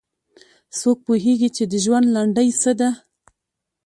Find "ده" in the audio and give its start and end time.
2.79-2.89